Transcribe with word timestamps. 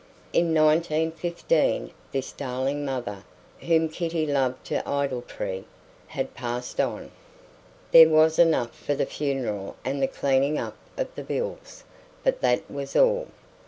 In 0.33 0.51
1915 0.55 1.91
this 2.11 2.31
darling 2.31 2.83
mother, 2.83 3.23
whom 3.59 3.87
Kitty 3.87 4.25
loved 4.25 4.65
to 4.65 4.87
idolatry, 4.89 5.63
had 6.07 6.33
passed 6.33 6.79
on. 6.79 7.11
There 7.91 8.09
was 8.09 8.39
enough 8.39 8.73
for 8.75 8.95
the 8.95 9.05
funeral 9.05 9.75
and 9.85 10.01
the 10.01 10.07
cleaning 10.07 10.57
up 10.57 10.75
of 10.97 11.13
the 11.13 11.23
bills; 11.23 11.83
but 12.23 12.41
that 12.41 12.61
was 12.67 12.95
all. 12.95 13.27